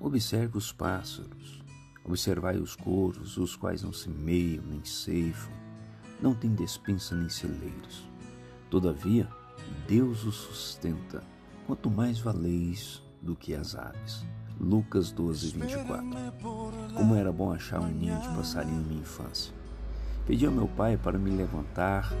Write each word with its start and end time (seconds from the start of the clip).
Observe 0.00 0.56
os 0.56 0.70
pássaros, 0.70 1.60
observai 2.04 2.56
os 2.56 2.76
couros, 2.76 3.36
os 3.36 3.56
quais 3.56 3.82
não 3.82 3.92
semeiam 3.92 4.62
nem 4.64 4.84
ceifam, 4.84 5.52
não 6.22 6.34
têm 6.34 6.54
despensa 6.54 7.16
nem 7.16 7.28
celeiros. 7.28 8.08
Todavia, 8.70 9.28
Deus 9.88 10.24
os 10.24 10.36
sustenta, 10.36 11.20
quanto 11.66 11.90
mais 11.90 12.20
valeis 12.20 13.02
do 13.20 13.34
que 13.34 13.54
as 13.54 13.74
aves. 13.74 14.24
Lucas 14.60 15.10
12, 15.10 15.50
24. 15.50 16.06
Como 16.94 17.14
era 17.16 17.32
bom 17.32 17.52
achar 17.52 17.80
um 17.80 17.88
ninho 17.88 18.20
de 18.20 18.28
passarinho 18.28 18.80
em 18.80 18.84
minha 18.84 19.00
infância. 19.00 19.52
Pedi 20.26 20.46
ao 20.46 20.52
meu 20.52 20.68
pai 20.68 20.96
para 20.96 21.18
me 21.18 21.30
levantar 21.30 22.12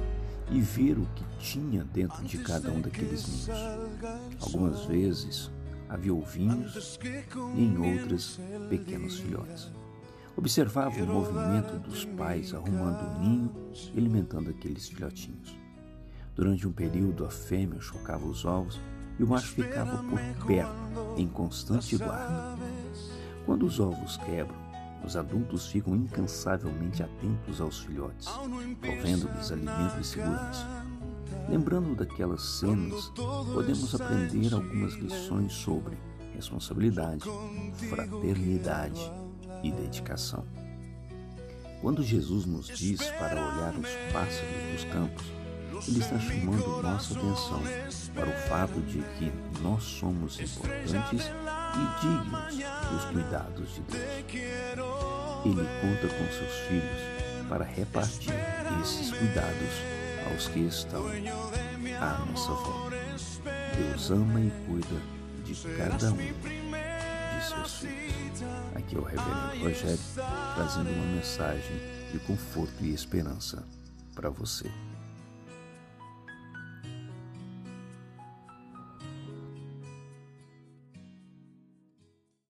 e 0.50 0.60
ver 0.60 0.98
o 0.98 1.06
que 1.14 1.24
tinha 1.38 1.84
dentro 1.84 2.24
de 2.24 2.38
cada 2.38 2.72
um 2.72 2.80
daqueles 2.80 3.26
ninhos. 3.28 3.48
Algumas 4.40 4.84
vezes 4.84 5.50
havia 5.88 6.14
ovinhos 6.14 6.98
e 7.54 7.62
em 7.62 7.76
outras 7.78 8.38
pequenos 8.68 9.18
filhotes. 9.18 9.72
Observava 10.36 11.02
o 11.02 11.06
movimento 11.06 11.78
dos 11.78 12.04
pais 12.04 12.54
arrumando 12.54 13.02
o 13.02 13.18
ninho 13.18 13.52
e 13.94 13.98
alimentando 13.98 14.50
aqueles 14.50 14.88
filhotinhos. 14.88 15.58
Durante 16.34 16.68
um 16.68 16.72
período, 16.72 17.24
a 17.24 17.30
fêmea 17.30 17.80
chocava 17.80 18.24
os 18.24 18.44
ovos 18.44 18.78
e 19.18 19.24
o 19.24 19.26
macho 19.26 19.54
ficava 19.54 19.98
por 20.04 20.46
perto, 20.46 20.72
em 21.16 21.26
constante 21.26 21.96
guarda. 21.96 22.56
Quando 23.44 23.66
os 23.66 23.80
ovos 23.80 24.16
quebram, 24.18 24.56
os 25.04 25.16
adultos 25.16 25.66
ficam 25.66 25.96
incansavelmente 25.96 27.02
atentos 27.02 27.60
aos 27.60 27.80
filhotes, 27.80 28.28
provendo-lhes 28.80 29.50
alimento 29.50 30.00
e 30.00 30.04
segurança. 30.04 30.66
Lembrando 31.48 31.94
daquelas 31.94 32.42
cenas, 32.42 33.10
podemos 33.52 33.94
aprender 33.94 34.52
algumas 34.52 34.92
lições 34.94 35.52
sobre 35.54 35.96
responsabilidade, 36.34 37.24
fraternidade 37.88 39.00
e 39.62 39.72
dedicação. 39.72 40.44
Quando 41.80 42.02
Jesus 42.02 42.44
nos 42.44 42.66
diz 42.66 43.00
para 43.18 43.34
olhar 43.34 43.74
os 43.74 44.12
pássaros 44.12 44.72
dos 44.72 44.84
campos, 44.92 45.24
ele 45.86 46.00
está 46.00 46.18
chamando 46.18 46.82
nossa 46.82 47.14
atenção 47.14 47.62
para 48.14 48.28
o 48.28 48.48
fato 48.48 48.80
de 48.82 48.98
que 49.16 49.32
nós 49.62 49.82
somos 49.84 50.38
importantes 50.38 51.30
e 51.74 52.00
dignos 52.02 52.54
dos 52.90 53.04
cuidados 53.12 53.74
de 53.74 53.80
Deus. 53.82 54.02
Ele 55.44 55.68
conta 55.80 56.08
com 56.08 56.26
seus 56.32 56.54
filhos 56.68 57.48
para 57.48 57.64
repartir 57.64 58.34
esses 58.82 59.10
cuidados 59.12 59.97
aos 60.30 60.48
que 60.48 60.60
estão 60.60 61.04
à 62.00 62.24
nossa 62.26 62.52
volta. 62.52 62.96
Deus 63.76 64.10
ama 64.10 64.40
e 64.40 64.50
cuida 64.66 65.02
de 65.44 65.54
cada 65.76 66.12
um 66.12 66.16
de 66.16 67.48
seus 67.48 67.78
filhos. 67.80 68.42
Aqui 68.74 68.96
é 68.96 68.98
o 68.98 69.02
Reverendo 69.02 69.64
Rogério 69.64 69.98
trazendo 70.54 70.90
uma 70.90 71.06
mensagem 71.16 71.76
de 72.12 72.18
conforto 72.20 72.84
e 72.84 72.92
esperança 72.92 73.64
para 74.14 74.30
você. 74.30 74.70